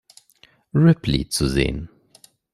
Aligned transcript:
Ripley" 0.73 1.29
zu 1.29 1.47
sehen. 1.47 1.87